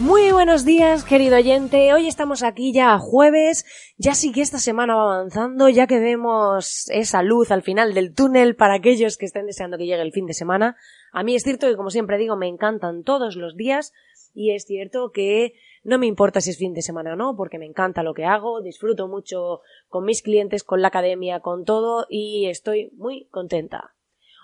Muy 0.00 0.30
buenos 0.30 0.64
días, 0.64 1.02
querido 1.02 1.38
oyente. 1.38 1.92
Hoy 1.92 2.06
estamos 2.06 2.44
aquí 2.44 2.72
ya 2.72 2.96
jueves. 3.00 3.66
Ya 3.96 4.14
sí 4.14 4.30
que 4.30 4.42
esta 4.42 4.60
semana 4.60 4.94
va 4.94 5.16
avanzando, 5.16 5.68
ya 5.68 5.88
que 5.88 5.98
vemos 5.98 6.88
esa 6.90 7.24
luz 7.24 7.50
al 7.50 7.62
final 7.62 7.94
del 7.94 8.14
túnel 8.14 8.54
para 8.54 8.74
aquellos 8.74 9.16
que 9.16 9.26
estén 9.26 9.46
deseando 9.46 9.76
que 9.76 9.86
llegue 9.86 10.02
el 10.02 10.12
fin 10.12 10.26
de 10.26 10.34
semana. 10.34 10.76
A 11.10 11.24
mí 11.24 11.34
es 11.34 11.42
cierto 11.42 11.66
que, 11.66 11.74
como 11.74 11.90
siempre 11.90 12.16
digo, 12.16 12.36
me 12.36 12.46
encantan 12.46 13.02
todos 13.02 13.34
los 13.34 13.56
días 13.56 13.92
y 14.34 14.52
es 14.52 14.66
cierto 14.66 15.10
que 15.10 15.54
no 15.82 15.98
me 15.98 16.06
importa 16.06 16.40
si 16.40 16.50
es 16.50 16.58
fin 16.58 16.74
de 16.74 16.82
semana 16.82 17.14
o 17.14 17.16
no, 17.16 17.34
porque 17.36 17.58
me 17.58 17.66
encanta 17.66 18.04
lo 18.04 18.14
que 18.14 18.24
hago, 18.24 18.60
disfruto 18.60 19.08
mucho 19.08 19.62
con 19.88 20.04
mis 20.04 20.22
clientes, 20.22 20.62
con 20.62 20.80
la 20.80 20.88
academia, 20.88 21.40
con 21.40 21.64
todo 21.64 22.06
y 22.08 22.46
estoy 22.46 22.92
muy 22.96 23.26
contenta. 23.32 23.96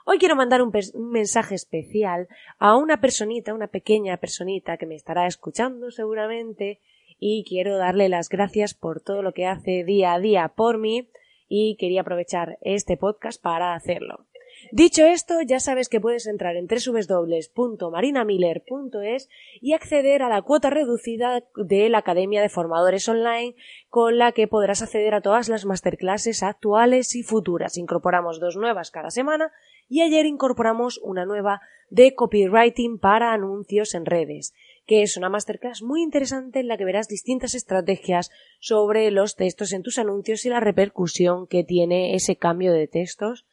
Hoy 0.06 0.18
quiero 0.18 0.36
mandar 0.36 0.60
un, 0.60 0.70
mensaje 1.10 1.54
especial 1.54 2.28
a 2.58 2.76
una 2.76 3.00
personita, 3.00 3.54
una 3.54 3.68
pequeña 3.68 4.18
personita 4.18 4.76
que 4.76 4.84
me 4.84 4.96
estará 4.96 5.26
escuchando 5.26 5.90
seguramente 5.90 6.82
y 7.18 7.42
quiero 7.48 7.78
darle 7.78 8.10
las 8.10 8.28
gracias 8.28 8.74
por 8.74 9.00
todo 9.00 9.22
lo 9.22 9.32
que 9.32 9.46
hace 9.46 9.82
día 9.82 10.12
a 10.12 10.20
día 10.20 10.48
por 10.48 10.76
mí 10.76 11.08
y 11.48 11.76
quería 11.76 12.02
aprovechar 12.02 12.58
este 12.60 12.98
podcast 12.98 13.42
para 13.42 13.74
hacerlo. 13.74 14.26
Dicho 14.70 15.04
esto, 15.04 15.40
ya 15.42 15.60
sabes 15.60 15.88
que 15.88 16.00
puedes 16.00 16.26
entrar 16.26 16.56
en 16.56 16.66
www.marinamiller.es 16.66 19.28
y 19.60 19.72
acceder 19.72 20.22
a 20.22 20.28
la 20.28 20.42
cuota 20.42 20.70
reducida 20.70 21.44
de 21.56 21.88
la 21.88 21.98
Academia 21.98 22.42
de 22.42 22.48
Formadores 22.48 23.08
Online, 23.08 23.54
con 23.88 24.18
la 24.18 24.32
que 24.32 24.48
podrás 24.48 24.82
acceder 24.82 25.14
a 25.14 25.20
todas 25.20 25.48
las 25.48 25.64
masterclasses 25.64 26.42
actuales 26.42 27.14
y 27.14 27.22
futuras. 27.22 27.76
Incorporamos 27.76 28.40
dos 28.40 28.56
nuevas 28.56 28.90
cada 28.90 29.10
semana 29.10 29.52
y 29.88 30.02
ayer 30.02 30.26
incorporamos 30.26 30.98
una 31.02 31.26
nueva 31.26 31.60
de 31.90 32.14
copywriting 32.14 32.98
para 32.98 33.32
anuncios 33.32 33.94
en 33.94 34.06
redes, 34.06 34.54
que 34.86 35.02
es 35.02 35.16
una 35.16 35.28
masterclass 35.28 35.82
muy 35.82 36.02
interesante 36.02 36.60
en 36.60 36.68
la 36.68 36.76
que 36.76 36.84
verás 36.84 37.08
distintas 37.08 37.54
estrategias 37.54 38.30
sobre 38.60 39.10
los 39.10 39.34
textos 39.36 39.72
en 39.72 39.82
tus 39.82 39.98
anuncios 39.98 40.44
y 40.46 40.48
la 40.48 40.60
repercusión 40.60 41.46
que 41.46 41.64
tiene 41.64 42.14
ese 42.14 42.36
cambio 42.36 42.72
de 42.72 42.88
textos 42.88 43.46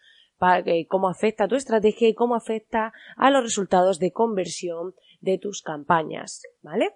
cómo 0.88 1.10
afecta 1.10 1.46
a 1.46 1.48
tu 1.48 1.56
estrategia 1.56 2.08
y 2.08 2.14
cómo 2.14 2.36
afecta 2.36 2.94
a 3.16 3.30
los 3.30 3.44
resultados 3.44 4.00
de 4.00 4.12
conversión 4.12 4.96
de 5.20 5.38
tus 5.38 5.62
campañas, 5.62 6.42
¿vale? 6.62 6.90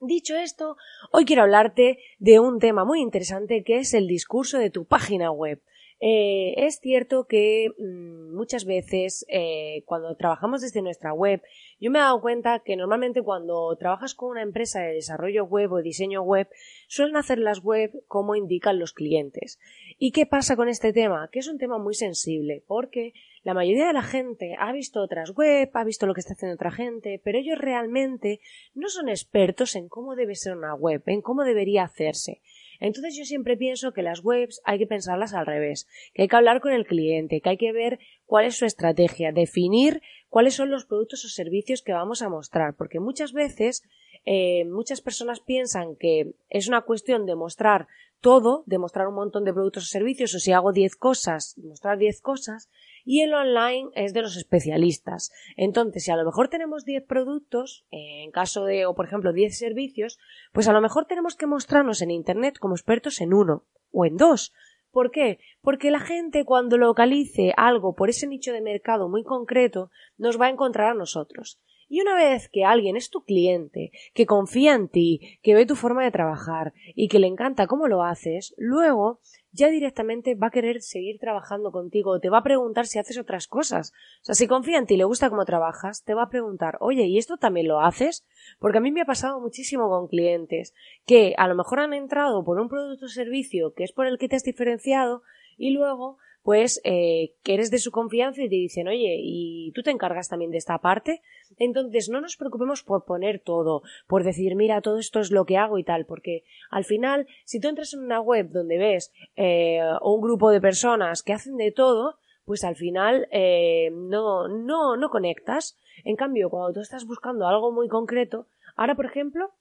Dicho 0.00 0.34
esto, 0.36 0.76
hoy 1.12 1.24
quiero 1.24 1.42
hablarte 1.42 1.98
de 2.18 2.40
un 2.40 2.58
tema 2.58 2.84
muy 2.84 3.00
interesante 3.00 3.62
que 3.64 3.78
es 3.78 3.94
el 3.94 4.08
discurso 4.08 4.58
de 4.58 4.70
tu 4.70 4.84
página 4.84 5.30
web. 5.30 5.62
Eh, 6.04 6.54
es 6.66 6.80
cierto 6.80 7.26
que 7.28 7.68
mm, 7.78 8.34
muchas 8.34 8.64
veces 8.64 9.24
eh, 9.28 9.84
cuando 9.86 10.16
trabajamos 10.16 10.60
desde 10.60 10.82
nuestra 10.82 11.12
web, 11.12 11.40
yo 11.78 11.92
me 11.92 12.00
he 12.00 12.02
dado 12.02 12.20
cuenta 12.20 12.58
que 12.58 12.74
normalmente 12.74 13.22
cuando 13.22 13.76
trabajas 13.76 14.16
con 14.16 14.30
una 14.30 14.42
empresa 14.42 14.80
de 14.80 14.94
desarrollo 14.94 15.44
web 15.44 15.70
o 15.70 15.80
diseño 15.80 16.22
web, 16.22 16.48
suelen 16.88 17.14
hacer 17.14 17.38
las 17.38 17.60
web 17.62 17.92
como 18.08 18.34
indican 18.34 18.80
los 18.80 18.92
clientes. 18.92 19.60
¿Y 19.96 20.10
qué 20.10 20.26
pasa 20.26 20.56
con 20.56 20.68
este 20.68 20.92
tema? 20.92 21.28
Que 21.30 21.38
es 21.38 21.46
un 21.46 21.58
tema 21.58 21.78
muy 21.78 21.94
sensible, 21.94 22.64
porque 22.66 23.12
la 23.44 23.54
mayoría 23.54 23.86
de 23.86 23.92
la 23.92 24.02
gente 24.02 24.56
ha 24.58 24.72
visto 24.72 25.00
otras 25.00 25.30
web, 25.30 25.70
ha 25.72 25.84
visto 25.84 26.08
lo 26.08 26.14
que 26.14 26.20
está 26.20 26.32
haciendo 26.32 26.56
otra 26.56 26.72
gente, 26.72 27.20
pero 27.22 27.38
ellos 27.38 27.58
realmente 27.58 28.40
no 28.74 28.88
son 28.88 29.08
expertos 29.08 29.76
en 29.76 29.88
cómo 29.88 30.16
debe 30.16 30.34
ser 30.34 30.56
una 30.56 30.74
web, 30.74 31.04
en 31.06 31.22
cómo 31.22 31.44
debería 31.44 31.84
hacerse. 31.84 32.42
Entonces 32.82 33.16
yo 33.16 33.24
siempre 33.24 33.56
pienso 33.56 33.92
que 33.92 34.02
las 34.02 34.24
webs 34.24 34.60
hay 34.64 34.76
que 34.80 34.88
pensarlas 34.88 35.34
al 35.34 35.46
revés, 35.46 35.86
que 36.14 36.22
hay 36.22 36.28
que 36.28 36.34
hablar 36.34 36.60
con 36.60 36.72
el 36.72 36.84
cliente, 36.84 37.40
que 37.40 37.50
hay 37.50 37.56
que 37.56 37.72
ver 37.72 38.00
cuál 38.26 38.44
es 38.44 38.56
su 38.56 38.64
estrategia, 38.64 39.30
definir 39.30 40.02
cuáles 40.28 40.54
son 40.54 40.68
los 40.68 40.84
productos 40.84 41.24
o 41.24 41.28
servicios 41.28 41.82
que 41.82 41.92
vamos 41.92 42.22
a 42.22 42.28
mostrar, 42.28 42.74
porque 42.74 42.98
muchas 42.98 43.32
veces 43.32 43.84
eh, 44.24 44.64
muchas 44.64 45.00
personas 45.00 45.38
piensan 45.38 45.94
que 45.94 46.34
es 46.50 46.66
una 46.66 46.80
cuestión 46.80 47.24
de 47.24 47.36
mostrar 47.36 47.86
todo, 48.20 48.64
de 48.66 48.78
mostrar 48.78 49.06
un 49.06 49.14
montón 49.14 49.44
de 49.44 49.52
productos 49.52 49.84
o 49.84 49.86
servicios, 49.86 50.34
o 50.34 50.40
si 50.40 50.50
hago 50.50 50.72
10 50.72 50.96
cosas, 50.96 51.56
mostrar 51.58 51.98
10 51.98 52.20
cosas, 52.20 52.68
y 53.04 53.22
el 53.22 53.34
online 53.34 53.90
es 53.94 54.12
de 54.14 54.22
los 54.22 54.36
especialistas. 54.36 55.32
Entonces, 55.56 56.04
si 56.04 56.10
a 56.10 56.16
lo 56.16 56.24
mejor 56.24 56.48
tenemos 56.48 56.84
10 56.84 57.04
productos, 57.06 57.84
en 57.90 58.30
caso 58.30 58.64
de, 58.64 58.86
o 58.86 58.94
por 58.94 59.06
ejemplo, 59.06 59.32
10 59.32 59.56
servicios, 59.56 60.18
pues 60.52 60.68
a 60.68 60.72
lo 60.72 60.80
mejor 60.80 61.06
tenemos 61.06 61.36
que 61.36 61.46
mostrarnos 61.46 62.02
en 62.02 62.10
Internet 62.10 62.58
como 62.58 62.74
expertos 62.74 63.20
en 63.20 63.34
uno 63.34 63.64
o 63.90 64.06
en 64.06 64.16
dos. 64.16 64.52
¿Por 64.90 65.10
qué? 65.10 65.38
Porque 65.62 65.90
la 65.90 66.00
gente 66.00 66.44
cuando 66.44 66.76
localice 66.76 67.54
algo 67.56 67.94
por 67.94 68.10
ese 68.10 68.26
nicho 68.26 68.52
de 68.52 68.60
mercado 68.60 69.08
muy 69.08 69.24
concreto, 69.24 69.90
nos 70.18 70.38
va 70.40 70.46
a 70.46 70.50
encontrar 70.50 70.90
a 70.90 70.94
nosotros. 70.94 71.58
Y 71.92 72.00
una 72.00 72.14
vez 72.14 72.48
que 72.48 72.64
alguien 72.64 72.96
es 72.96 73.10
tu 73.10 73.22
cliente, 73.22 73.92
que 74.14 74.24
confía 74.24 74.72
en 74.72 74.88
ti, 74.88 75.38
que 75.42 75.54
ve 75.54 75.66
tu 75.66 75.76
forma 75.76 76.02
de 76.02 76.10
trabajar 76.10 76.72
y 76.94 77.08
que 77.08 77.18
le 77.18 77.26
encanta 77.26 77.66
cómo 77.66 77.86
lo 77.86 78.02
haces, 78.02 78.54
luego 78.56 79.20
ya 79.50 79.68
directamente 79.68 80.34
va 80.34 80.46
a 80.46 80.50
querer 80.50 80.80
seguir 80.80 81.18
trabajando 81.18 81.70
contigo, 81.70 82.18
te 82.18 82.30
va 82.30 82.38
a 82.38 82.42
preguntar 82.42 82.86
si 82.86 82.98
haces 82.98 83.18
otras 83.18 83.46
cosas. 83.46 83.92
O 84.22 84.24
sea, 84.24 84.34
si 84.34 84.46
confía 84.46 84.78
en 84.78 84.86
ti 84.86 84.94
y 84.94 84.96
le 84.96 85.04
gusta 85.04 85.28
cómo 85.28 85.44
trabajas, 85.44 86.02
te 86.02 86.14
va 86.14 86.22
a 86.22 86.30
preguntar, 86.30 86.78
oye, 86.80 87.04
¿y 87.04 87.18
esto 87.18 87.36
también 87.36 87.68
lo 87.68 87.82
haces? 87.82 88.26
Porque 88.58 88.78
a 88.78 88.80
mí 88.80 88.90
me 88.90 89.02
ha 89.02 89.04
pasado 89.04 89.38
muchísimo 89.38 89.90
con 89.90 90.08
clientes 90.08 90.72
que 91.04 91.34
a 91.36 91.46
lo 91.46 91.54
mejor 91.54 91.80
han 91.80 91.92
entrado 91.92 92.42
por 92.42 92.58
un 92.58 92.70
producto 92.70 93.04
o 93.04 93.10
servicio 93.10 93.74
que 93.74 93.84
es 93.84 93.92
por 93.92 94.06
el 94.06 94.16
que 94.16 94.30
te 94.30 94.36
has 94.36 94.44
diferenciado 94.44 95.24
y 95.58 95.72
luego 95.72 96.16
pues 96.42 96.80
eh, 96.84 97.34
que 97.42 97.54
eres 97.54 97.70
de 97.70 97.78
su 97.78 97.90
confianza 97.92 98.42
y 98.42 98.48
te 98.48 98.56
dicen, 98.56 98.88
oye, 98.88 99.16
¿y 99.20 99.70
tú 99.72 99.82
te 99.82 99.90
encargas 99.90 100.28
también 100.28 100.50
de 100.50 100.58
esta 100.58 100.78
parte? 100.78 101.22
Entonces, 101.58 102.08
no 102.08 102.20
nos 102.20 102.36
preocupemos 102.36 102.82
por 102.82 103.04
poner 103.04 103.38
todo, 103.38 103.82
por 104.06 104.24
decir, 104.24 104.56
mira, 104.56 104.80
todo 104.80 104.98
esto 104.98 105.20
es 105.20 105.30
lo 105.30 105.44
que 105.44 105.56
hago 105.56 105.78
y 105.78 105.84
tal, 105.84 106.04
porque 106.06 106.44
al 106.70 106.84
final, 106.84 107.26
si 107.44 107.60
tú 107.60 107.68
entras 107.68 107.94
en 107.94 108.00
una 108.00 108.20
web 108.20 108.50
donde 108.50 108.78
ves 108.78 109.12
eh, 109.36 109.80
un 110.02 110.20
grupo 110.20 110.50
de 110.50 110.60
personas 110.60 111.22
que 111.22 111.32
hacen 111.32 111.56
de 111.56 111.70
todo, 111.70 112.18
pues 112.44 112.64
al 112.64 112.74
final 112.74 113.28
eh, 113.30 113.90
no, 113.92 114.48
no, 114.48 114.96
no 114.96 115.10
conectas. 115.10 115.78
En 116.04 116.16
cambio, 116.16 116.50
cuando 116.50 116.72
tú 116.72 116.80
estás 116.80 117.06
buscando 117.06 117.46
algo 117.46 117.70
muy 117.70 117.88
concreto, 117.88 118.46
ahora, 118.74 118.96
por 118.96 119.06
ejemplo, 119.06 119.52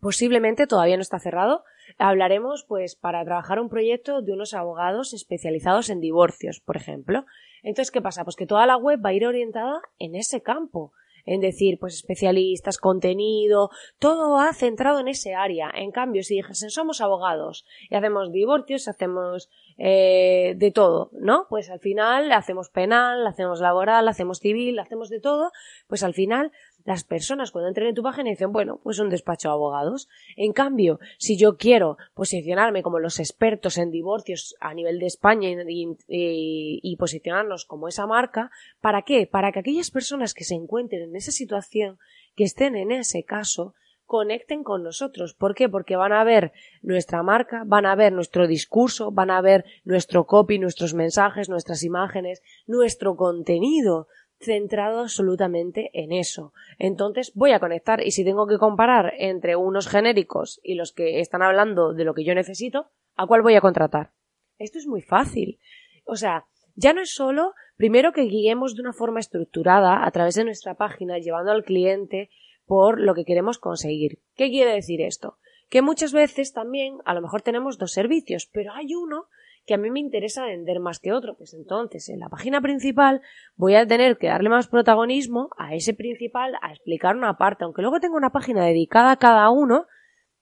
posiblemente 0.00 0.66
todavía 0.66 0.96
no 0.96 1.02
está 1.02 1.18
cerrado, 1.18 1.64
hablaremos 1.98 2.64
pues 2.64 2.96
para 2.96 3.24
trabajar 3.24 3.60
un 3.60 3.68
proyecto 3.68 4.22
de 4.22 4.32
unos 4.32 4.54
abogados 4.54 5.12
especializados 5.12 5.90
en 5.90 6.00
divorcios, 6.00 6.60
por 6.60 6.76
ejemplo. 6.76 7.24
Entonces, 7.62 7.90
¿qué 7.90 8.00
pasa? 8.00 8.24
Pues 8.24 8.36
que 8.36 8.46
toda 8.46 8.66
la 8.66 8.76
web 8.76 9.00
va 9.04 9.10
a 9.10 9.14
ir 9.14 9.26
orientada 9.26 9.82
en 9.98 10.14
ese 10.14 10.42
campo 10.42 10.92
en 11.24 11.40
decir, 11.40 11.78
pues 11.78 11.94
especialistas, 11.94 12.78
contenido, 12.78 13.70
todo 13.98 14.32
va 14.32 14.52
centrado 14.52 15.00
en 15.00 15.08
ese 15.08 15.34
área. 15.34 15.70
En 15.74 15.90
cambio, 15.90 16.22
si 16.22 16.36
dijesen 16.36 16.70
somos 16.70 17.00
abogados 17.00 17.64
y 17.88 17.94
hacemos 17.94 18.32
divorcios, 18.32 18.88
hacemos 18.88 19.48
eh, 19.78 20.54
de 20.56 20.70
todo, 20.70 21.10
¿no? 21.12 21.46
Pues 21.48 21.70
al 21.70 21.80
final 21.80 22.32
hacemos 22.32 22.70
penal, 22.70 23.26
hacemos 23.26 23.60
laboral, 23.60 24.08
hacemos 24.08 24.38
civil, 24.38 24.78
hacemos 24.78 25.08
de 25.08 25.20
todo, 25.20 25.52
pues 25.88 26.02
al 26.02 26.14
final 26.14 26.52
las 26.84 27.04
personas 27.04 27.50
cuando 27.50 27.68
entren 27.68 27.88
en 27.88 27.94
tu 27.94 28.02
página 28.02 28.30
dicen, 28.30 28.52
bueno, 28.52 28.80
pues 28.82 28.98
un 28.98 29.10
despacho 29.10 29.48
de 29.48 29.54
abogados. 29.54 30.08
En 30.36 30.52
cambio, 30.52 30.98
si 31.18 31.36
yo 31.36 31.56
quiero 31.56 31.96
posicionarme 32.14 32.82
como 32.82 32.98
los 32.98 33.18
expertos 33.18 33.78
en 33.78 33.90
divorcios 33.90 34.54
a 34.60 34.74
nivel 34.74 34.98
de 34.98 35.06
España 35.06 35.48
y, 35.66 36.96
posicionarnos 36.98 37.64
como 37.64 37.88
esa 37.88 38.06
marca, 38.06 38.50
¿para 38.80 39.02
qué? 39.02 39.26
Para 39.26 39.52
que 39.52 39.60
aquellas 39.60 39.90
personas 39.90 40.34
que 40.34 40.44
se 40.44 40.54
encuentren 40.54 41.02
en 41.02 41.16
esa 41.16 41.32
situación, 41.32 41.98
que 42.36 42.44
estén 42.44 42.76
en 42.76 42.92
ese 42.92 43.24
caso, 43.24 43.74
conecten 44.04 44.64
con 44.64 44.82
nosotros. 44.82 45.34
¿Por 45.34 45.54
qué? 45.54 45.68
Porque 45.68 45.96
van 45.96 46.12
a 46.12 46.24
ver 46.24 46.52
nuestra 46.82 47.22
marca, 47.22 47.62
van 47.64 47.86
a 47.86 47.94
ver 47.94 48.12
nuestro 48.12 48.48
discurso, 48.48 49.12
van 49.12 49.30
a 49.30 49.40
ver 49.40 49.64
nuestro 49.84 50.26
copy, 50.26 50.58
nuestros 50.58 50.94
mensajes, 50.94 51.48
nuestras 51.48 51.84
imágenes, 51.84 52.42
nuestro 52.66 53.14
contenido 53.14 54.08
centrado 54.40 55.00
absolutamente 55.00 55.90
en 55.92 56.12
eso. 56.12 56.52
Entonces 56.78 57.32
voy 57.34 57.52
a 57.52 57.60
conectar 57.60 58.04
y 58.04 58.10
si 58.10 58.24
tengo 58.24 58.46
que 58.46 58.58
comparar 58.58 59.12
entre 59.18 59.56
unos 59.56 59.88
genéricos 59.88 60.60
y 60.62 60.74
los 60.74 60.92
que 60.92 61.20
están 61.20 61.42
hablando 61.42 61.92
de 61.92 62.04
lo 62.04 62.14
que 62.14 62.24
yo 62.24 62.34
necesito, 62.34 62.90
¿a 63.16 63.26
cuál 63.26 63.42
voy 63.42 63.54
a 63.54 63.60
contratar? 63.60 64.12
Esto 64.58 64.78
es 64.78 64.86
muy 64.86 65.02
fácil. 65.02 65.58
O 66.04 66.16
sea, 66.16 66.46
ya 66.74 66.92
no 66.92 67.02
es 67.02 67.14
solo, 67.14 67.54
primero 67.76 68.12
que 68.12 68.22
guiemos 68.22 68.74
de 68.74 68.82
una 68.82 68.92
forma 68.92 69.20
estructurada 69.20 70.06
a 70.06 70.10
través 70.10 70.34
de 70.34 70.44
nuestra 70.44 70.74
página, 70.74 71.18
llevando 71.18 71.52
al 71.52 71.64
cliente 71.64 72.30
por 72.64 73.00
lo 73.00 73.14
que 73.14 73.24
queremos 73.24 73.58
conseguir. 73.58 74.20
¿Qué 74.36 74.48
quiere 74.50 74.72
decir 74.72 75.02
esto? 75.02 75.38
que 75.70 75.82
muchas 75.82 76.12
veces 76.12 76.52
también 76.52 76.98
a 77.04 77.14
lo 77.14 77.22
mejor 77.22 77.42
tenemos 77.42 77.78
dos 77.78 77.92
servicios, 77.92 78.46
pero 78.52 78.72
hay 78.74 78.94
uno 78.94 79.28
que 79.66 79.74
a 79.74 79.78
mí 79.78 79.90
me 79.90 80.00
interesa 80.00 80.44
vender 80.44 80.80
más 80.80 80.98
que 80.98 81.12
otro. 81.12 81.36
Pues 81.36 81.54
entonces, 81.54 82.08
en 82.08 82.20
la 82.20 82.28
página 82.28 82.60
principal 82.60 83.20
voy 83.56 83.74
a 83.74 83.86
tener 83.86 84.18
que 84.18 84.28
darle 84.28 84.48
más 84.48 84.68
protagonismo 84.68 85.50
a 85.56 85.74
ese 85.74 85.94
principal, 85.94 86.54
a 86.62 86.70
explicar 86.70 87.16
una 87.16 87.36
parte. 87.36 87.64
Aunque 87.64 87.82
luego 87.82 88.00
tenga 88.00 88.16
una 88.16 88.30
página 88.30 88.64
dedicada 88.64 89.12
a 89.12 89.18
cada 89.18 89.50
uno, 89.50 89.86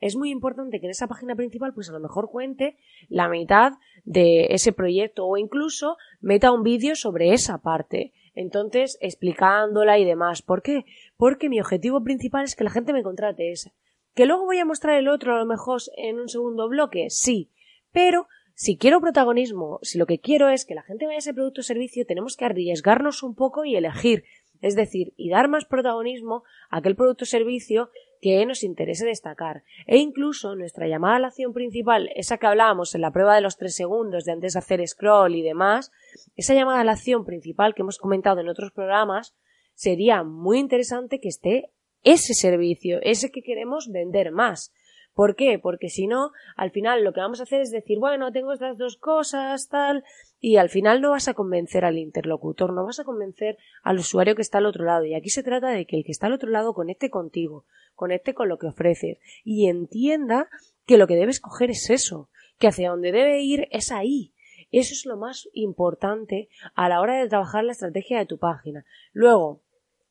es 0.01 0.17
muy 0.17 0.31
importante 0.31 0.79
que 0.79 0.87
en 0.87 0.91
esa 0.91 1.09
página 1.09 1.35
principal, 1.35 1.75
pues 1.75 1.89
a 1.91 1.93
lo 1.93 2.01
mejor 2.01 2.31
cuente 2.31 2.77
la 3.09 3.29
mitad 3.29 3.73
de 4.05 4.47
ese 4.51 4.73
proyecto 4.73 5.27
o 5.27 5.37
incluso 5.37 5.97
meta 6.21 6.53
un 6.53 6.63
vídeo 6.63 6.95
sobre 6.95 7.33
esa 7.33 7.59
parte. 7.59 8.13
Entonces, 8.35 8.97
explicándola 9.01 9.99
y 9.99 10.05
demás. 10.05 10.43
¿Por 10.43 10.63
qué? 10.63 10.85
Porque 11.17 11.49
mi 11.49 11.61
objetivo 11.61 12.05
principal 12.05 12.45
es 12.45 12.55
que 12.55 12.63
la 12.63 12.71
gente 12.71 12.93
me 12.93 13.03
contrate 13.03 13.51
ese. 13.51 13.75
¿Que 14.15 14.27
luego 14.27 14.45
voy 14.45 14.59
a 14.59 14.65
mostrar 14.65 14.97
el 14.97 15.09
otro 15.09 15.35
a 15.35 15.39
lo 15.39 15.47
mejor 15.47 15.81
en 15.97 16.21
un 16.21 16.29
segundo 16.29 16.69
bloque? 16.69 17.11
Sí. 17.11 17.51
Pero 17.91 18.29
si 18.61 18.77
quiero 18.77 19.01
protagonismo, 19.01 19.79
si 19.83 19.99
lo 19.99 20.07
que 20.07 20.19
quiero 20.19 20.49
es 20.49 20.65
que 20.65 20.75
la 20.75 20.83
gente 20.83 21.07
vaya 21.07 21.19
a 21.19 21.21
ese 21.21 21.33
producto 21.33 21.61
o 21.61 21.63
servicio, 21.63 22.05
tenemos 22.05 22.37
que 22.37 22.45
arriesgarnos 22.45 23.23
un 23.23 23.37
poco 23.37 23.65
y 23.65 23.77
elegir. 23.77 24.25
Es 24.61 24.75
decir, 24.75 25.15
y 25.17 25.31
dar 25.31 25.47
más 25.47 25.65
protagonismo 25.65 26.43
a 26.69 26.79
aquel 26.79 26.97
producto 26.97 27.23
o 27.23 27.27
servicio 27.27 27.91
que 28.21 28.45
nos 28.47 28.65
interese 28.65 29.07
destacar. 29.07 29.63
E 29.87 29.99
incluso 29.99 30.57
nuestra 30.57 30.89
llamada 30.89 31.15
a 31.15 31.19
la 31.21 31.29
acción 31.29 31.53
principal, 31.53 32.11
esa 32.17 32.39
que 32.39 32.49
hablábamos 32.49 32.97
en 32.97 33.03
la 33.03 33.13
prueba 33.13 33.37
de 33.37 33.43
los 33.43 33.59
tres 33.59 33.77
segundos 33.77 34.25
de 34.25 34.33
antes 34.33 34.55
de 34.55 34.59
hacer 34.59 34.85
scroll 34.89 35.37
y 35.37 35.43
demás, 35.43 35.93
esa 36.35 36.53
llamada 36.53 36.81
a 36.81 36.85
la 36.85 36.93
acción 36.99 37.25
principal 37.25 37.77
que 37.77 37.83
hemos 37.83 37.99
comentado 37.99 38.41
en 38.41 38.49
otros 38.49 38.73
programas, 38.73 39.37
sería 39.75 40.25
muy 40.25 40.59
interesante 40.59 41.21
que 41.21 41.29
esté 41.29 41.71
ese 42.03 42.35
servicio, 42.35 42.99
ese 43.03 43.31
que 43.31 43.43
queremos 43.43 43.89
vender 43.89 44.33
más. 44.33 44.73
¿Por 45.19 45.35
qué? 45.35 45.59
Porque 45.59 45.89
si 45.89 46.07
no, 46.07 46.31
al 46.55 46.71
final 46.71 47.03
lo 47.03 47.13
que 47.13 47.19
vamos 47.19 47.41
a 47.41 47.43
hacer 47.43 47.61
es 47.61 47.73
decir, 47.73 47.99
bueno, 47.99 48.31
tengo 48.31 48.53
estas 48.53 48.79
dos 48.79 48.97
cosas, 48.97 49.69
tal, 49.69 50.05
y 50.39 50.59
al 50.59 50.69
final 50.69 51.01
no 51.01 51.11
vas 51.11 51.27
a 51.27 51.35
convencer 51.35 51.85
al 51.85 51.99
interlocutor, 51.99 52.73
no 52.73 52.87
vas 52.87 53.01
a 53.01 53.05
convencer 53.05 53.59
al 53.83 53.99
usuario 53.99 54.37
que 54.37 54.43
está 54.43 54.59
al 54.59 54.67
otro 54.67 54.85
lado. 54.85 55.07
Y 55.07 55.15
aquí 55.15 55.29
se 55.29 55.43
trata 55.43 55.71
de 55.71 55.87
que 55.87 55.97
el 55.97 56.05
que 56.05 56.13
está 56.13 56.29
al 56.29 56.35
otro 56.35 56.51
lado 56.51 56.73
conecte 56.73 57.11
contigo, 57.11 57.65
conecte 57.97 58.33
con 58.33 58.49
lo 58.49 58.61
que 58.61 58.69
ofreces 58.69 59.19
y 59.43 59.67
entienda 59.67 60.49
que 60.87 60.99
lo 60.99 61.09
que 61.09 61.17
debes 61.17 61.41
coger 61.41 61.71
es 61.71 61.91
eso, 61.91 62.29
que 62.61 62.69
hacia 62.69 62.91
donde 62.91 63.11
debe 63.11 63.41
ir 63.41 63.67
es 63.73 63.91
ahí. 63.91 64.33
Eso 64.71 64.95
es 64.95 65.05
lo 65.05 65.17
más 65.17 65.49
importante 65.53 66.49
a 66.77 66.89
la 66.89 67.01
hora 67.01 67.19
de 67.19 67.29
trabajar 67.29 67.65
la 67.65 67.73
estrategia 67.73 68.21
de 68.21 68.27
tu 68.27 68.39
página. 68.39 68.85
Luego, 69.13 69.63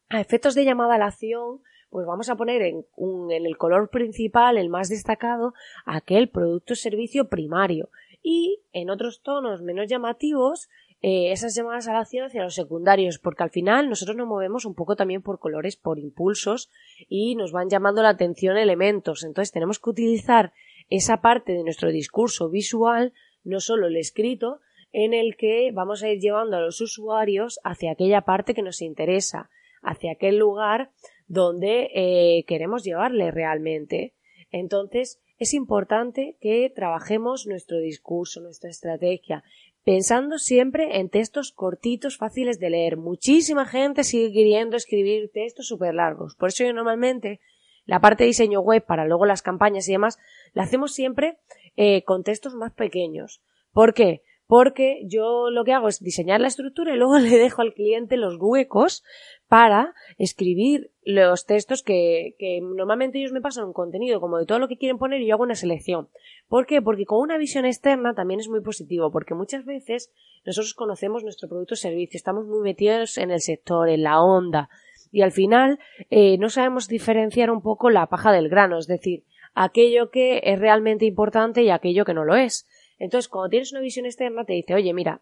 a 0.10 0.20
efectos 0.20 0.54
de 0.54 0.66
llamada 0.66 0.96
a 0.96 0.98
la 0.98 1.06
acción, 1.06 1.62
pues 1.90 2.06
vamos 2.06 2.30
a 2.30 2.36
poner 2.36 2.62
en, 2.62 2.86
en 2.98 3.46
el 3.46 3.58
color 3.58 3.90
principal, 3.90 4.58
el 4.58 4.70
más 4.70 4.90
destacado, 4.90 5.54
aquel 5.86 6.30
producto 6.30 6.74
o 6.74 6.76
servicio 6.76 7.30
primario 7.30 7.90
y 8.22 8.62
en 8.74 8.90
otros 8.90 9.22
tonos 9.22 9.62
menos 9.62 9.88
llamativos 9.88 10.70
eh, 11.02 11.32
esas 11.32 11.54
llamadas 11.54 11.88
a 11.88 11.94
la 11.94 12.00
acción 12.00 12.26
hacia 12.26 12.44
los 12.44 12.56
secundarios, 12.56 13.20
porque 13.20 13.44
al 13.44 13.52
final 13.52 13.88
nosotros 13.88 14.18
nos 14.18 14.28
movemos 14.28 14.66
un 14.66 14.74
poco 14.74 14.96
también 14.96 15.22
por 15.22 15.40
colores, 15.40 15.76
por 15.76 16.00
impulsos 16.00 16.72
y 17.08 17.36
nos 17.36 17.52
van 17.52 17.70
llamando 17.70 18.02
la 18.02 18.10
atención 18.10 18.58
elementos. 18.58 19.24
Entonces 19.24 19.52
tenemos 19.52 19.80
que 19.80 19.92
utilizar 19.92 20.54
esa 20.90 21.22
parte 21.22 21.54
de 21.54 21.64
nuestro 21.64 21.92
discurso 21.92 22.50
visual, 22.50 23.14
no 23.44 23.60
solo 23.60 23.88
el 23.88 23.98
escrito, 23.98 24.60
en 24.92 25.14
el 25.14 25.36
que 25.38 25.72
vamos 25.72 26.02
a 26.02 26.10
ir 26.10 26.20
llevando 26.20 26.58
a 26.58 26.62
los 26.62 26.82
usuarios 26.82 27.60
hacia 27.64 27.92
aquella 27.92 28.22
parte 28.22 28.56
que 28.56 28.64
nos 28.64 28.82
interesa, 28.82 29.52
hacia 29.84 30.14
aquel 30.14 30.40
lugar 30.40 30.92
donde 31.28 31.90
eh, 31.94 32.46
queremos 32.48 32.84
llevarle 32.84 33.32
realmente. 33.32 34.14
Entonces, 34.52 35.22
es 35.38 35.54
importante 35.54 36.38
que 36.42 36.72
trabajemos 36.74 37.46
nuestro 37.46 37.80
discurso, 37.80 38.42
nuestra 38.42 38.70
estrategia, 38.70 39.44
pensando 39.84 40.38
siempre 40.40 41.00
en 41.00 41.10
textos 41.10 41.52
cortitos, 41.52 42.18
fáciles 42.18 42.60
de 42.60 42.72
leer. 42.72 42.98
Muchísima 42.98 43.66
gente 43.66 44.04
sigue 44.04 44.34
queriendo 44.34 44.76
escribir 44.76 45.32
textos 45.32 45.68
súper 45.68 45.94
largos. 45.94 46.36
Por 46.36 46.50
eso 46.50 46.64
yo 46.64 46.74
normalmente 46.74 47.40
la 47.88 48.02
parte 48.02 48.24
de 48.24 48.28
diseño 48.28 48.60
web 48.60 48.86
para 48.86 49.06
luego 49.06 49.26
las 49.26 49.42
campañas 49.42 49.88
y 49.88 49.94
demás, 49.94 50.20
la 50.54 50.64
hacemos 50.64 50.94
siempre 50.94 51.40
eh, 51.78 52.04
con 52.04 52.24
textos 52.24 52.54
más 52.54 52.74
pequeños. 52.74 53.42
¿Por 53.72 53.94
qué? 53.94 54.24
Porque 54.48 55.02
yo 55.06 55.50
lo 55.50 55.64
que 55.66 55.74
hago 55.74 55.90
es 55.90 56.00
diseñar 56.00 56.40
la 56.40 56.48
estructura 56.48 56.94
y 56.94 56.98
luego 56.98 57.20
le 57.20 57.38
dejo 57.38 57.62
al 57.62 57.74
cliente 57.74 58.18
los 58.18 58.38
huecos 58.40 59.04
para 59.48 59.94
escribir 60.18 60.92
los 61.06 61.46
textos 61.46 61.84
que, 61.84 62.36
que, 62.38 62.60
normalmente 62.62 63.20
ellos 63.20 63.32
me 63.32 63.42
pasan 63.42 63.66
un 63.66 63.74
contenido 63.74 64.20
como 64.20 64.38
de 64.38 64.46
todo 64.46 64.60
lo 64.60 64.68
que 64.68 64.78
quieren 64.78 64.98
poner 64.98 65.22
y 65.22 65.28
yo 65.28 65.36
hago 65.36 65.44
una 65.44 65.56
selección. 65.56 66.10
¿Por 66.50 66.66
qué? 66.66 66.82
Porque 66.82 67.06
con 67.06 67.20
una 67.20 67.38
visión 67.38 67.66
externa 67.66 68.14
también 68.14 68.40
es 68.40 68.50
muy 68.50 68.62
positivo, 68.62 69.12
porque 69.12 69.36
muchas 69.36 69.64
veces 69.64 70.12
nosotros 70.46 70.74
conocemos 70.74 71.24
nuestro 71.24 71.48
producto 71.48 71.76
o 71.76 71.78
servicio, 71.78 72.18
estamos 72.18 72.46
muy 72.46 72.62
metidos 72.62 73.18
en 73.18 73.32
el 73.32 73.40
sector, 73.40 73.88
en 73.88 74.04
la 74.04 74.22
onda, 74.22 74.70
y 75.12 75.22
al 75.22 75.32
final 75.32 75.80
eh, 76.10 76.38
no 76.38 76.50
sabemos 76.50 76.88
diferenciar 76.88 77.52
un 77.52 77.62
poco 77.62 77.90
la 77.90 78.08
paja 78.08 78.34
del 78.34 78.50
grano, 78.50 78.78
es 78.78 78.88
decir, 78.88 79.24
aquello 79.54 80.12
que 80.12 80.42
es 80.44 80.60
realmente 80.60 81.06
importante 81.06 81.64
y 81.64 81.70
aquello 81.70 82.06
que 82.06 82.14
no 82.14 82.26
lo 82.26 82.36
es. 82.36 82.68
Entonces, 83.00 83.28
cuando 83.30 83.50
tienes 83.50 83.72
una 83.72 83.82
visión 83.82 84.06
externa, 84.06 84.46
te 84.46 84.54
dice, 84.54 84.74
oye, 84.74 84.94
mira, 84.94 85.22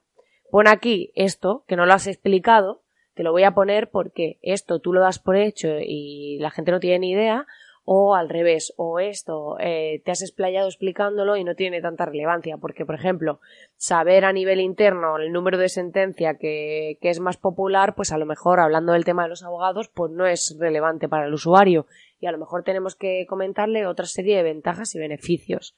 pon 0.51 0.67
aquí 0.67 1.11
esto, 1.15 1.63
que 1.67 1.75
no 1.75 1.85
lo 1.85 1.93
has 1.93 2.07
explicado, 2.07 2.81
te 3.13 3.23
lo 3.23 3.31
voy 3.31 3.43
a 3.43 3.55
poner 3.55 3.89
porque 3.89 4.39
esto 4.41 4.79
tú 4.79 4.93
lo 4.93 5.01
das 5.01 5.19
por 5.19 5.37
hecho 5.37 5.79
y 5.79 6.37
la 6.39 6.51
gente 6.51 6.71
no 6.71 6.79
tiene 6.79 6.99
ni 6.99 7.11
idea, 7.11 7.47
o 7.87 8.15
al 8.15 8.29
revés, 8.29 8.73
o 8.77 8.99
esto 8.99 9.57
eh, 9.59 10.01
te 10.03 10.11
has 10.11 10.23
explayado 10.23 10.67
explicándolo 10.67 11.37
y 11.37 11.43
no 11.43 11.53
tiene 11.53 11.81
tanta 11.81 12.05
relevancia, 12.05 12.57
porque, 12.57 12.83
por 12.83 12.95
ejemplo, 12.95 13.39
saber 13.77 14.25
a 14.25 14.33
nivel 14.33 14.59
interno 14.59 15.17
el 15.17 15.31
número 15.31 15.59
de 15.59 15.69
sentencia 15.69 16.39
que, 16.39 16.97
que 16.99 17.09
es 17.11 17.19
más 17.19 17.37
popular, 17.37 17.93
pues 17.93 18.11
a 18.11 18.17
lo 18.17 18.25
mejor, 18.25 18.59
hablando 18.59 18.93
del 18.93 19.05
tema 19.05 19.23
de 19.23 19.29
los 19.29 19.43
abogados, 19.43 19.89
pues 19.89 20.11
no 20.11 20.25
es 20.25 20.57
relevante 20.59 21.07
para 21.07 21.27
el 21.27 21.33
usuario, 21.33 21.85
y 22.19 22.25
a 22.25 22.31
lo 22.31 22.39
mejor 22.39 22.63
tenemos 22.63 22.95
que 22.95 23.27
comentarle 23.29 23.85
otra 23.85 24.07
serie 24.07 24.37
de 24.37 24.43
ventajas 24.43 24.95
y 24.95 24.99
beneficios. 24.99 25.75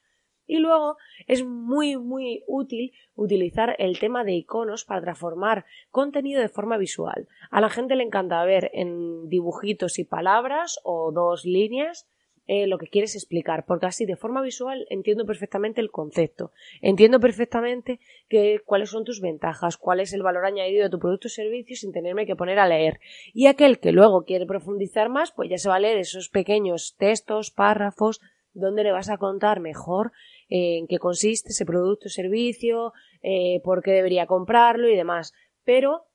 Y 0.48 0.58
luego 0.58 0.98
es 1.28 1.46
muy 1.46 1.98
muy 1.98 2.44
útil 2.48 2.94
utilizar 3.16 3.76
el 3.78 4.00
tema 4.00 4.24
de 4.24 4.34
iconos 4.34 4.86
para 4.86 5.02
transformar 5.02 5.66
contenido 5.92 6.42
de 6.42 6.50
forma 6.50 6.78
visual. 6.78 7.28
A 7.52 7.62
la 7.62 7.70
gente 7.70 7.96
le 7.96 8.04
encanta 8.04 8.44
ver 8.46 8.72
en 8.74 9.30
dibujitos 9.30 10.00
y 10.00 10.06
palabras 10.06 10.80
o 10.84 11.12
dos 11.12 11.46
líneas 11.46 12.08
eh, 12.50 12.66
lo 12.66 12.78
que 12.78 12.88
quieres 12.88 13.14
explicar, 13.16 13.66
porque 13.66 13.88
así 13.88 14.06
de 14.06 14.16
forma 14.16 14.42
visual 14.42 14.88
entiendo 14.90 15.26
perfectamente 15.26 15.82
el 15.82 15.92
concepto, 15.92 16.54
entiendo 16.82 17.20
perfectamente 17.20 18.00
que, 18.30 18.62
cuáles 18.66 18.90
son 18.90 19.04
tus 19.04 19.20
ventajas, 19.20 19.76
cuál 19.76 20.00
es 20.00 20.14
el 20.14 20.24
valor 20.24 20.46
añadido 20.46 20.84
de 20.84 20.90
tu 20.90 20.98
producto 20.98 21.28
o 21.28 21.30
servicio 21.30 21.76
sin 21.76 21.92
tenerme 21.92 22.26
que 22.26 22.38
poner 22.38 22.60
a 22.60 22.68
leer. 22.68 23.02
Y 23.34 23.48
aquel 23.48 23.80
que 23.80 23.92
luego 23.92 24.24
quiere 24.24 24.46
profundizar 24.46 25.10
más, 25.10 25.34
pues 25.34 25.50
ya 25.50 25.58
se 25.58 25.68
va 25.68 25.76
a 25.76 25.80
leer 25.80 25.98
esos 25.98 26.30
pequeños 26.30 26.96
textos, 26.98 27.52
párrafos, 27.52 28.22
donde 28.60 28.84
le 28.84 28.92
vas 28.92 29.10
a 29.10 29.18
contar 29.18 29.60
mejor 29.60 30.12
en 30.50 30.88
qué 30.88 30.98
consiste 31.00 31.50
ese 31.50 31.66
producto 31.66 32.08
o 32.08 32.10
servicio, 32.10 32.94
eh, 33.22 33.62
por 33.64 33.82
qué 33.84 33.92
debería 33.92 34.28
comprarlo 34.28 34.90
y 34.90 34.96
demás. 34.96 35.34
Pero 35.64 36.06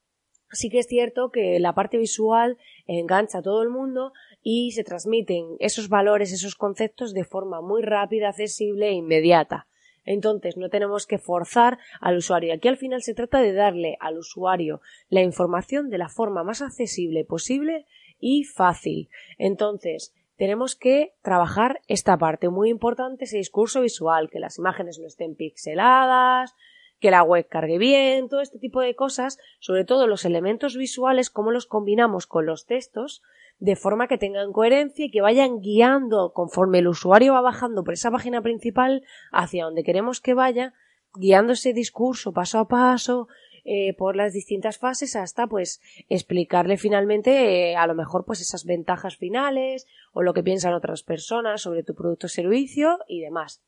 sí 0.51 0.71
que 0.71 0.81
es 0.81 0.87
cierto 0.87 1.31
que 1.31 1.59
la 1.61 1.75
parte 1.75 1.99
visual 1.99 2.59
engancha 2.87 3.39
a 3.39 3.43
todo 3.43 3.63
el 3.63 3.71
mundo 3.71 4.13
y 4.43 4.73
se 4.73 4.85
transmiten 4.85 5.57
esos 5.61 5.89
valores, 5.89 6.33
esos 6.33 6.55
conceptos 6.55 7.15
de 7.15 7.25
forma 7.25 7.61
muy 7.61 7.83
rápida, 7.83 8.29
accesible 8.29 8.89
e 8.89 8.93
inmediata. 8.93 9.67
Entonces 10.05 10.57
no 10.57 10.69
tenemos 10.69 11.07
que 11.07 11.19
forzar 11.19 11.79
al 12.01 12.17
usuario. 12.17 12.53
Aquí 12.53 12.69
al 12.69 12.77
final 12.77 13.03
se 13.03 13.15
trata 13.15 13.41
de 13.41 13.53
darle 13.53 13.97
al 14.01 14.19
usuario 14.19 14.81
la 15.09 15.23
información 15.23 15.91
de 15.91 15.99
la 15.99 16.09
forma 16.09 16.43
más 16.43 16.61
accesible 16.61 17.25
posible 17.25 17.87
y 18.19 18.45
fácil. 18.45 19.09
Entonces, 19.39 20.13
tenemos 20.43 20.75
que 20.75 21.15
trabajar 21.23 21.83
esta 21.87 22.19
parte. 22.19 22.49
Muy 22.49 22.69
importante, 22.69 23.27
ese 23.27 23.37
discurso 23.37 23.83
visual, 23.83 24.29
que 24.29 24.41
las 24.41 24.59
imágenes 24.59 24.99
no 24.99 25.07
estén 25.07 25.37
pixeladas, 25.37 26.57
que 26.99 27.13
la 27.13 27.23
web 27.23 27.47
cargue 27.49 27.79
bien, 27.79 28.29
todo 28.29 28.41
este 28.41 28.59
tipo 28.59 28.81
de 28.81 28.97
cosas, 28.97 29.39
sobre 29.61 29.85
todo 29.85 30.09
los 30.09 30.25
elementos 30.25 30.77
visuales, 30.77 31.31
cómo 31.31 31.53
los 31.53 31.67
combinamos 31.67 32.27
con 32.27 32.45
los 32.45 32.67
textos, 32.67 33.23
de 33.61 33.77
forma 33.77 34.09
que 34.09 34.19
tengan 34.19 34.51
coherencia 34.53 35.05
y 35.05 35.13
que 35.13 35.21
vayan 35.21 35.61
guiando 35.61 36.33
conforme 36.33 36.81
el 36.81 36.89
usuario 36.89 37.35
va 37.35 37.41
bajando 37.41 37.85
por 37.85 37.95
esa 37.95 38.11
página 38.11 38.43
principal 38.43 39.05
hacia 39.31 39.67
donde 39.67 39.85
queremos 39.85 40.21
que 40.21 40.35
vaya, 40.35 40.75
guiando 41.15 41.53
ese 41.53 41.73
discurso 41.73 42.33
paso 42.33 42.59
a 42.59 42.67
paso, 42.67 43.29
eh, 43.65 43.95
por 43.95 44.17
las 44.17 44.33
distintas 44.33 44.79
fases 44.79 45.15
hasta 45.15 45.47
pues 45.47 45.81
explicarle 46.09 46.77
finalmente 46.77 47.71
eh, 47.71 47.77
a 47.77 47.87
lo 47.87 47.95
mejor 47.95 48.25
pues 48.25 48.41
esas 48.41 48.65
ventajas 48.65 49.17
finales 49.17 49.87
o 50.13 50.23
lo 50.23 50.35
que 50.35 50.43
piensan 50.43 50.75
otras 50.75 51.03
personas 51.03 51.63
sobre 51.63 51.85
tu 51.85 51.95
producto 51.95 52.27
o 52.27 52.31
servicio 52.31 52.99
y 53.07 53.21
demás. 53.21 53.63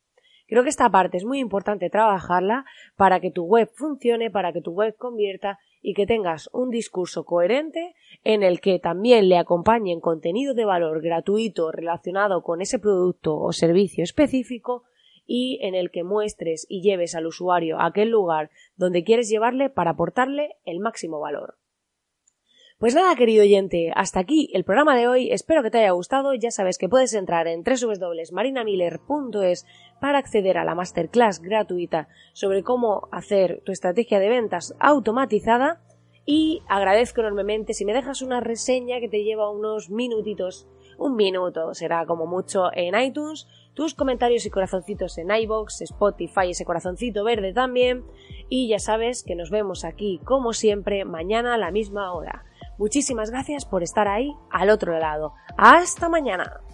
Creo 0.47 0.63
que 0.63 0.69
esta 0.69 0.89
parte 0.89 1.17
es 1.17 1.25
muy 1.25 1.39
importante 1.39 1.89
trabajarla 1.89 2.65
para 2.95 3.19
que 3.19 3.31
tu 3.31 3.45
web 3.45 3.69
funcione, 3.73 4.29
para 4.29 4.53
que 4.53 4.61
tu 4.61 4.71
web 4.71 4.95
convierta 4.95 5.59
y 5.81 5.93
que 5.93 6.05
tengas 6.05 6.49
un 6.51 6.69
discurso 6.69 7.25
coherente 7.25 7.95
en 8.23 8.43
el 8.43 8.59
que 8.59 8.79
también 8.79 9.29
le 9.29 9.37
acompañen 9.37 10.01
contenido 10.01 10.53
de 10.53 10.65
valor 10.65 11.01
gratuito 11.01 11.71
relacionado 11.71 12.43
con 12.43 12.61
ese 12.61 12.79
producto 12.79 13.37
o 13.37 13.53
servicio 13.53 14.03
específico 14.03 14.83
y 15.25 15.59
en 15.61 15.75
el 15.75 15.91
que 15.91 16.03
muestres 16.03 16.65
y 16.69 16.81
lleves 16.81 17.15
al 17.15 17.25
usuario 17.25 17.79
a 17.79 17.87
aquel 17.87 18.09
lugar 18.09 18.49
donde 18.75 19.03
quieres 19.03 19.29
llevarle 19.29 19.69
para 19.69 19.91
aportarle 19.91 20.55
el 20.65 20.79
máximo 20.79 21.19
valor. 21.19 21.57
Pues 22.77 22.93
nada, 22.93 23.15
querido 23.15 23.41
oyente, 23.41 23.93
hasta 23.95 24.19
aquí 24.19 24.51
el 24.53 24.65
programa 24.65 24.97
de 24.97 25.07
hoy. 25.07 25.31
Espero 25.31 25.63
que 25.63 25.71
te 25.71 25.77
haya 25.77 25.91
gustado. 25.91 26.33
Ya 26.33 26.51
sabes 26.51 26.77
que 26.77 26.89
puedes 26.89 27.13
entrar 27.13 27.47
en 27.47 27.63
www.marinamiller.es 27.63 29.65
para 30.01 30.17
acceder 30.17 30.57
a 30.57 30.65
la 30.65 30.75
masterclass 30.75 31.41
gratuita 31.41 32.09
sobre 32.33 32.63
cómo 32.63 33.07
hacer 33.13 33.61
tu 33.65 33.71
estrategia 33.71 34.19
de 34.19 34.27
ventas 34.27 34.75
automatizada. 34.79 35.81
Y 36.25 36.63
agradezco 36.67 37.21
enormemente 37.21 37.73
si 37.73 37.85
me 37.85 37.93
dejas 37.93 38.21
una 38.21 38.41
reseña 38.41 38.99
que 38.99 39.07
te 39.07 39.23
lleva 39.23 39.49
unos 39.49 39.89
minutitos, 39.89 40.67
un 40.97 41.15
minuto 41.15 41.73
será 41.73 42.05
como 42.05 42.25
mucho 42.25 42.71
en 42.73 42.99
iTunes, 42.99 43.47
tus 43.75 43.93
comentarios 43.93 44.45
y 44.45 44.49
corazoncitos 44.49 45.17
en 45.19 45.29
iBox, 45.29 45.81
Spotify, 45.81 46.49
ese 46.49 46.65
corazoncito 46.65 47.23
verde 47.23 47.53
también. 47.53 48.03
Y 48.49 48.67
ya 48.69 48.79
sabes 48.79 49.23
que 49.23 49.35
nos 49.35 49.51
vemos 49.51 49.85
aquí, 49.85 50.19
como 50.23 50.53
siempre, 50.53 51.05
mañana 51.05 51.53
a 51.53 51.57
la 51.57 51.71
misma 51.71 52.13
hora. 52.13 52.45
Muchísimas 52.77 53.29
gracias 53.29 53.65
por 53.65 53.83
estar 53.83 54.07
ahí 54.07 54.33
al 54.49 54.69
otro 54.69 54.97
lado. 54.97 55.33
Hasta 55.57 56.09
mañana. 56.09 56.64